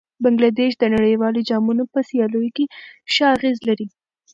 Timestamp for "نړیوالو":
0.95-1.45